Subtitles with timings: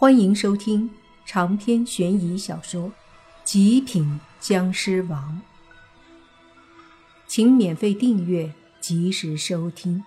[0.00, 0.88] 欢迎收听
[1.26, 2.88] 长篇悬疑小说
[3.42, 5.42] 《极品僵尸王》，
[7.26, 10.04] 请免费订阅，及时收听。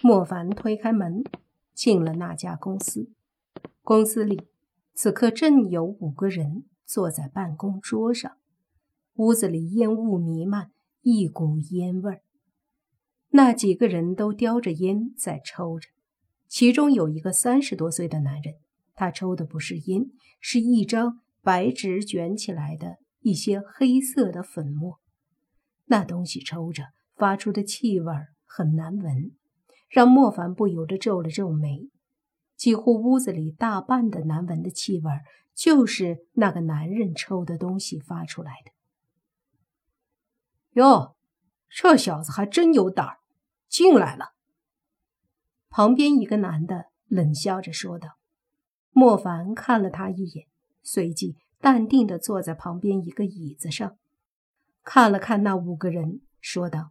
[0.00, 1.22] 莫凡推开门，
[1.72, 3.12] 进了那家公司。
[3.82, 4.48] 公司里
[4.94, 8.36] 此刻正有五个人坐在办公桌上，
[9.14, 10.72] 屋子里烟雾弥漫，
[11.02, 12.22] 一股烟味儿。
[13.34, 15.88] 那几个人都叼着烟在抽着，
[16.48, 18.56] 其中有一个三十多岁的男人，
[18.94, 20.04] 他抽的不是烟，
[20.38, 25.00] 是一张白纸卷起来的一些黑色的粉末。
[25.86, 28.12] 那东西抽着发出的气味
[28.44, 29.32] 很难闻，
[29.88, 31.88] 让莫凡不由得皱了皱眉。
[32.54, 35.10] 几乎屋子里大半的难闻的气味，
[35.54, 38.72] 就是那个男人抽的东西发出来的。
[40.82, 41.16] 哟，
[41.70, 43.18] 这小子还真有胆儿！
[43.72, 44.34] 进来了。
[45.70, 48.18] 旁边一个男的冷笑着说道
[48.92, 50.46] ：“莫凡看了他一眼，
[50.82, 53.96] 随即淡定地坐在旁边一个椅子上，
[54.82, 56.90] 看了看那五个人，说道：‘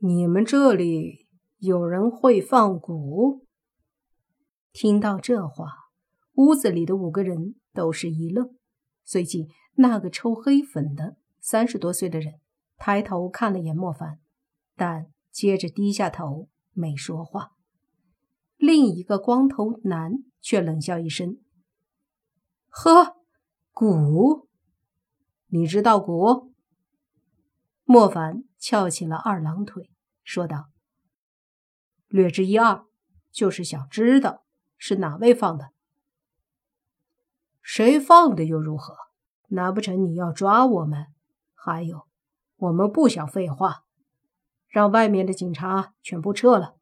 [0.00, 1.26] 你们这里
[1.58, 3.42] 有人会放蛊？’
[4.72, 5.90] 听到这话，
[6.36, 8.56] 屋子里的五个人都是一愣，
[9.04, 12.40] 随即那个抽黑粉的三十多岁的人
[12.78, 14.20] 抬头看了眼莫凡。”
[14.76, 17.52] 但接着低下头没说话。
[18.56, 21.38] 另一个光头男却冷笑一声
[22.68, 23.16] ：“呵，
[23.72, 24.46] 蛊？
[25.46, 26.50] 你知道蛊？”
[27.84, 29.90] 莫凡翘起了二郎腿，
[30.22, 30.66] 说道
[32.08, 32.84] ：“略知一二，
[33.30, 34.44] 就是想知道
[34.76, 35.70] 是哪位放的。
[37.62, 38.94] 谁放的又如何？
[39.48, 41.06] 难不成你要抓我们？
[41.54, 42.06] 还有，
[42.56, 43.84] 我们不想废话。”
[44.68, 46.76] 让外面的警察全部撤了，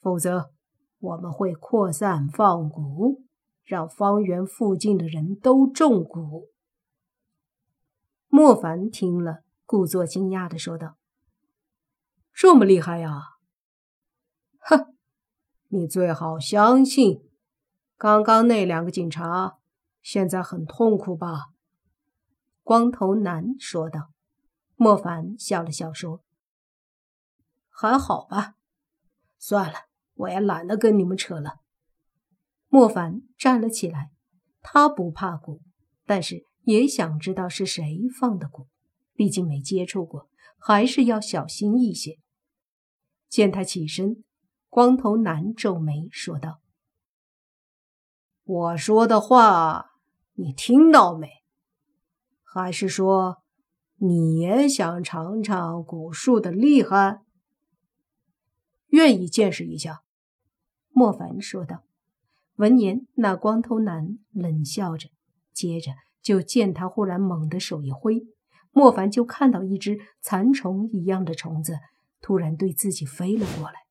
[0.00, 0.52] 否则
[0.98, 3.22] 我们会扩散放蛊，
[3.64, 6.48] 让方圆附近的人都中蛊。
[8.28, 10.96] 莫凡听了，故作惊讶的说道
[12.32, 13.22] ：“这么厉害呀
[14.60, 14.94] ？”“哼，
[15.68, 17.28] 你最好相信，
[17.96, 19.58] 刚刚那两个警察
[20.00, 21.46] 现在很痛苦吧？”
[22.62, 24.10] 光头男说道。
[24.76, 26.24] 莫凡笑了笑说。
[27.82, 28.54] 还好吧，
[29.40, 29.74] 算了，
[30.14, 31.56] 我也懒得跟你们扯了。
[32.68, 34.12] 莫凡站了起来，
[34.60, 35.58] 他不怕蛊，
[36.06, 37.82] 但是也想知道是谁
[38.20, 38.68] 放的蛊，
[39.14, 40.28] 毕竟没接触过，
[40.60, 42.20] 还是要小心一些。
[43.28, 44.22] 见他起身，
[44.68, 46.60] 光头男皱眉说道
[48.44, 49.86] ：“我说的话
[50.34, 51.28] 你听到没？
[52.44, 53.42] 还是说
[53.96, 57.22] 你也想尝尝蛊术的厉害？”
[58.92, 60.02] 愿意见识一下，
[60.90, 61.82] 莫凡说道。
[62.56, 65.08] 闻言，那光头男冷笑着，
[65.54, 68.26] 接着就见他忽然猛地手一挥，
[68.70, 71.78] 莫凡就看到一只蚕虫一样的虫子
[72.20, 73.86] 突然对自己飞了过来。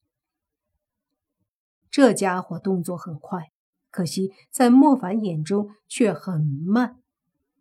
[1.89, 3.51] 这家伙动作很快，
[3.89, 6.99] 可惜在莫凡眼中却很慢。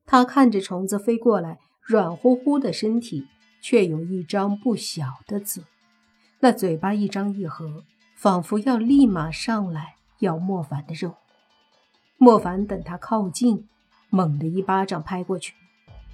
[0.04, 3.26] 他看着虫子飞过来，软乎乎的身体
[3.62, 5.64] 却有一张不小的嘴。
[6.42, 7.84] 那嘴巴一张一合，
[8.16, 11.14] 仿佛要立马上来咬莫凡的肉。
[12.16, 13.68] 莫凡等他靠近，
[14.08, 15.54] 猛地一巴掌拍过去，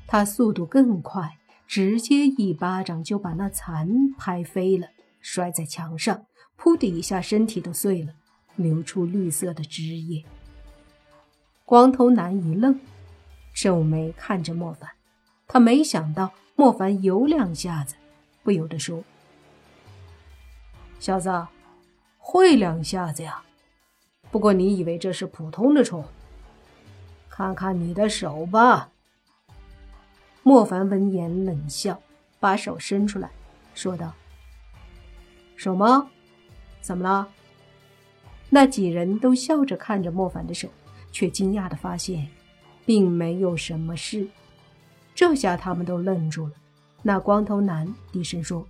[0.08, 1.36] 他速度更快，
[1.68, 4.88] 直接一巴掌就把那蚕拍飞了，
[5.20, 6.26] 摔在墙上，
[6.58, 8.12] 噗的一下，身体都碎了，
[8.56, 10.24] 流出绿色的汁液。
[11.64, 12.80] 光头男一愣，
[13.54, 14.90] 皱眉看着莫凡，
[15.46, 17.94] 他没想到莫凡有两下子，
[18.42, 19.04] 不由得说。
[21.06, 21.46] 小子，
[22.18, 23.40] 会两下子呀？
[24.32, 26.04] 不过你以为这是普通的虫？
[27.28, 28.90] 看看你的手吧。
[30.42, 32.02] 莫凡闻言冷笑，
[32.40, 33.30] 把手伸出来，
[33.72, 34.14] 说道
[35.54, 36.10] ：“什么？
[36.80, 37.28] 怎么了？”
[38.50, 40.68] 那几人都笑着看着莫凡的手，
[41.12, 42.26] 却惊讶的发现，
[42.84, 44.26] 并没有什么事。
[45.14, 46.54] 这下他们都愣住了。
[47.02, 48.66] 那光头男低声说。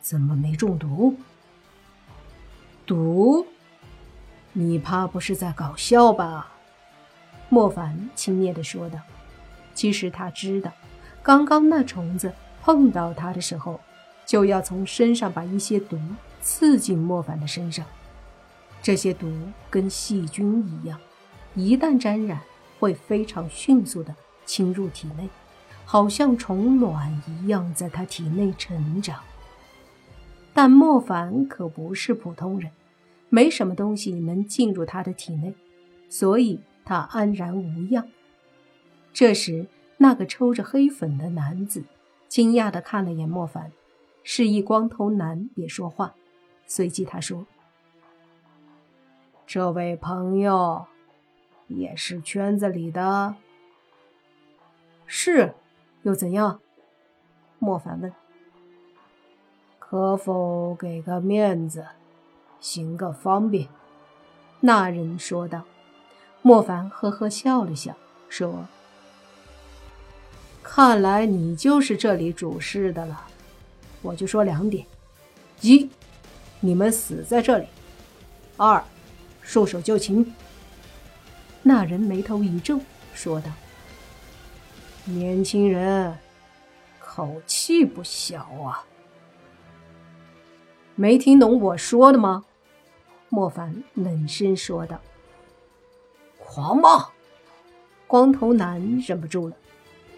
[0.00, 1.16] 怎么没中毒？
[2.86, 3.46] 毒？
[4.52, 6.52] 你怕不是在搞笑吧？
[7.48, 8.98] 莫凡轻蔑的说道。
[9.74, 10.72] 其实他知道，
[11.22, 13.80] 刚刚那虫子碰到他的时候，
[14.26, 15.98] 就要从身上把一些毒
[16.40, 17.86] 刺进莫凡的身上。
[18.82, 19.30] 这些毒
[19.70, 20.98] 跟细菌一样，
[21.54, 22.40] 一旦沾染，
[22.78, 24.14] 会非常迅速的
[24.44, 25.28] 侵入体内，
[25.84, 29.20] 好像虫卵一样在他体内成长。
[30.62, 32.70] 但莫凡可不是普通人，
[33.30, 35.54] 没什么东西能进入他的体内，
[36.10, 38.06] 所以他安然无恙。
[39.14, 41.84] 这时，那个抽着黑粉的男子
[42.28, 43.72] 惊讶地看了眼莫凡，
[44.22, 46.14] 示意光头男别说话。
[46.66, 47.46] 随即他说
[49.48, 50.84] ：“这位朋友
[51.68, 53.34] 也是圈子里的。
[55.08, 55.54] ”“是，
[56.02, 56.60] 又怎样？”
[57.58, 58.12] 莫凡问。
[59.90, 61.84] “可否给个面子，
[62.60, 63.66] 行个方便？”
[64.60, 65.64] 那人说道。
[66.42, 67.94] 莫凡呵呵笑了笑，
[68.28, 68.66] 说。
[70.62, 73.26] 看来你就是这里主事的了，
[74.00, 74.86] 我就说两点：
[75.60, 75.90] 一，
[76.60, 77.66] 你们死在这里；
[78.56, 78.82] 二，
[79.42, 80.32] 束手就擒。
[81.62, 82.78] 那人眉头一皱，
[83.12, 83.50] 说道
[85.04, 86.16] ：“年轻人，
[87.00, 88.86] 口气不小啊！
[91.00, 92.44] 没听懂我说的吗？”
[93.30, 95.00] 莫凡冷声说道
[96.38, 97.10] ：“狂妄！”
[98.06, 99.56] 光头男忍不住了。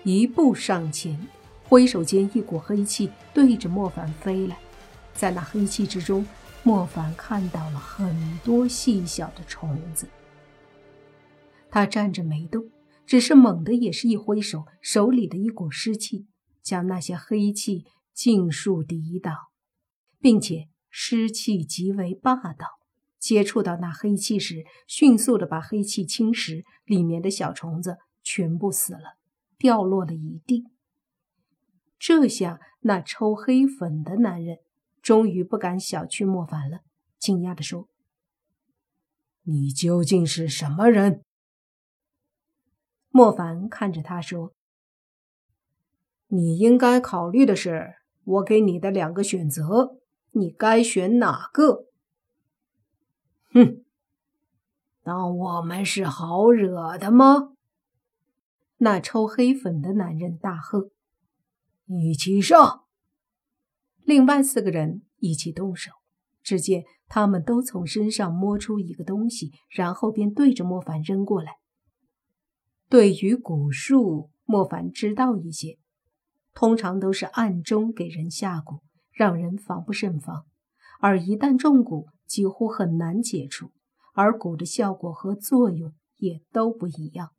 [0.02, 1.28] 一步上前，
[1.68, 4.58] 挥手间，一股黑气对着莫凡飞来。
[5.14, 6.26] 在那黑气之中，
[6.64, 10.08] 莫凡看到了很多细小的虫子。
[11.70, 12.72] 他站着没动，
[13.06, 16.26] 只是猛地也是一挥手，手里的一股湿气
[16.60, 19.32] 将那些黑气尽数抵挡，
[20.18, 22.78] 并且湿气极为霸道。
[23.18, 29.16] 接触到那黑气时，迅速的把黑气侵蚀，里面的小虫子全部死了。
[29.58, 30.64] 掉落了一地。
[31.96, 34.58] 这下，那抽黑粉的男人
[35.00, 36.80] 终于不敢小觑莫凡了，
[37.16, 37.88] 惊讶地说
[39.46, 41.22] ：“你究竟是什么人？”
[43.08, 44.52] 莫凡看着他说
[46.26, 50.01] ：“你应该考虑的是我给你的两个选择，
[50.32, 51.86] 你该选哪个？”
[53.54, 53.84] 哼，
[55.02, 57.54] 当我们是好惹的吗？
[58.78, 60.90] 那抽黑粉的男人大喝
[61.86, 62.84] ：“一起上！”
[64.04, 65.92] 另外四个人一起动手。
[66.44, 71.58] 只见他们都从身上摸出一个东西，然后便对着莫凡扔过来。
[72.88, 75.78] 对于蛊术，莫凡知道一些，
[76.52, 78.80] 通常都是暗中给人下蛊，
[79.12, 80.46] 让人防不胜防。
[81.00, 83.70] 而一旦中蛊，几乎很难解除，
[84.14, 87.30] 而蛊的效果和作用也都不一样。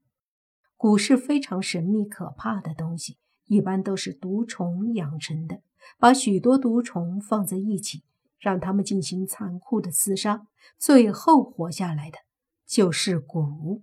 [0.78, 5.62] 蛊是非常神秘可怕的东西，一般都是毒虫养成的。
[5.98, 8.04] 把许多毒虫放在一起，
[8.38, 10.48] 让他们进行残酷的厮杀，
[10.78, 12.20] 最后活下来的
[12.66, 13.82] 就是蛊。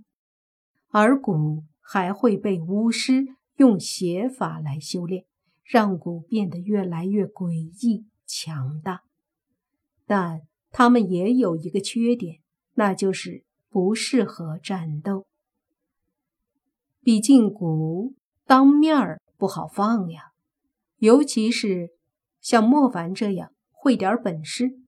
[0.90, 3.26] 而蛊还会被巫师
[3.56, 5.24] 用邪法来修炼，
[5.70, 9.04] 让蛊变得越来越诡异强大。
[10.04, 10.40] 但
[10.72, 12.40] 他们也有一个缺点，
[12.74, 15.28] 那就是不适合战斗。
[17.02, 18.14] 毕竟蛊
[18.44, 20.32] 当面儿不好放呀，
[20.96, 21.90] 尤其是
[22.40, 24.80] 像莫凡这样会点本事，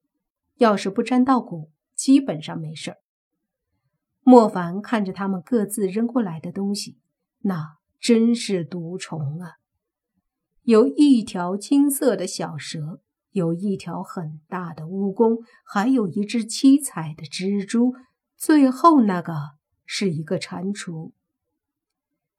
[0.57, 2.97] 要是不沾到蛊，基本上没事儿。
[4.23, 6.97] 莫凡看着他们各自扔过来的东西，
[7.39, 9.62] 那真是毒虫啊！
[10.63, 13.01] 有一条金色的小蛇，
[13.31, 17.93] 有一条很大的蜈蚣，还有一只七彩的蜘蛛，
[18.37, 19.33] 最后那个
[19.85, 21.11] 是一个蟾蜍。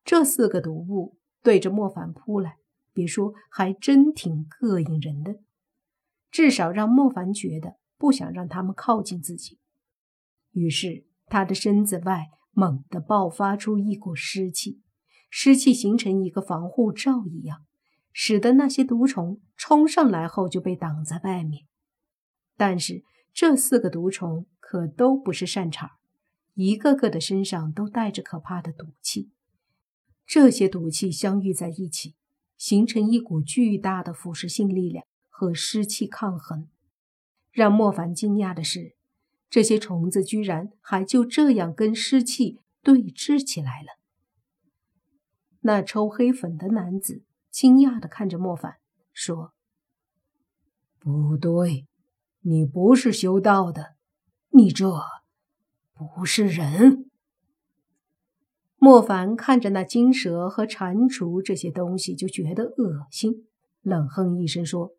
[0.04, 2.56] 这四个毒物对着莫凡扑来，
[2.94, 5.40] 别说，还真挺膈应人的，
[6.30, 9.58] 至少让莫凡觉得不想让他们靠近自己。
[10.52, 14.80] 于是，他的身子外猛地爆发出一股湿气，
[15.28, 17.66] 湿气形成一个防护罩一样，
[18.14, 21.66] 使得那些毒虫冲上来后就被挡在外面。
[22.56, 23.02] 但是，
[23.32, 25.98] 这四个毒虫可都不是善茬，
[26.54, 29.32] 一个个的身上都带着可怕的毒气。
[30.24, 32.14] 这些毒气相遇在一起，
[32.56, 36.68] 形成一股巨大的腐蚀性力量和湿气抗衡。
[37.50, 38.94] 让莫凡惊讶的是，
[39.50, 43.98] 这些虫子居然还就这样跟湿气对峙起来了。
[45.60, 47.22] 那抽黑粉的男子
[47.54, 48.78] 惊讶地看着莫凡，
[49.12, 49.52] 说
[50.98, 51.86] ：“不对，
[52.40, 53.94] 你不是修道的，
[54.50, 54.92] 你这
[55.92, 57.08] 不是人。”
[58.76, 63.46] 莫凡看着那金蛇和蟾蜍这些东西，就觉得恶心，
[63.82, 64.96] 冷哼一声说：“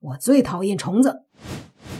[0.00, 1.24] 我最讨厌虫子。”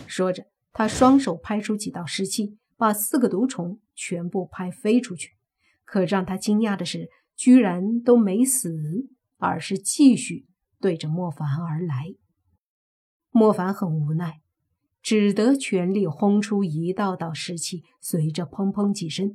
[0.07, 5.39] 说着，他双手拍出几道湿气，把四个毒虫全部拍飞出去。
[5.87, 9.09] 可让他惊讶的是，居然都没死，
[9.43, 10.47] 而是继续
[10.81, 12.15] 对着莫凡而来。
[13.31, 14.41] 莫凡很无奈，
[15.03, 19.35] 只得全力轰出一道道尸气，随着砰砰几声，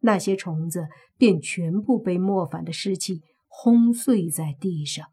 [0.00, 5.06] 那些虫子便全部被莫凡的尸气轰碎在地上。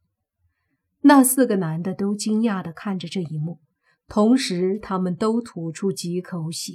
[1.02, 3.60] 那四个男的都惊讶地看着这一幕，
[4.08, 6.74] 同时他们都吐出几口血。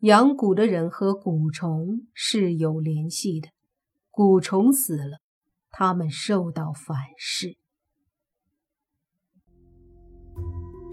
[0.00, 3.48] 养蛊的人和蛊虫是有联系的，
[4.10, 5.21] 蛊虫死了，
[5.72, 7.56] 他们受到反噬。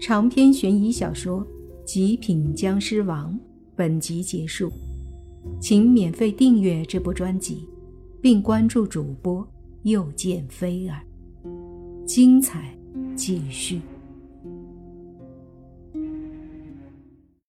[0.00, 1.46] 长篇悬疑小说
[1.84, 3.34] 《极品僵尸王》
[3.76, 4.72] 本集结束，
[5.60, 7.68] 请免费订阅这部专辑，
[8.22, 9.46] 并关注主播
[9.82, 11.04] 又见菲儿。
[12.06, 12.74] 精彩
[13.14, 13.80] 继续。